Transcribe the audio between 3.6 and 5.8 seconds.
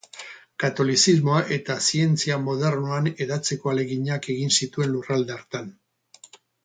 ahaleginak egin zituen lurralde hartan.